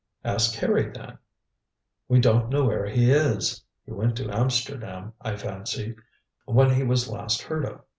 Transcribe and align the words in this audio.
"Ask 0.23 0.55
Harry, 0.55 0.89
then?" 0.89 1.19
"We 2.07 2.19
don't 2.19 2.49
know 2.49 2.63
where 2.65 2.87
he 2.87 3.11
is. 3.11 3.63
He 3.85 3.91
went 3.91 4.15
to 4.15 4.31
Amsterdam, 4.35 5.13
I 5.21 5.35
fancy, 5.35 5.95
when 6.45 6.71
he 6.73 6.81
was 6.83 7.07
last 7.07 7.43
heard 7.43 7.65
of. 7.65 7.81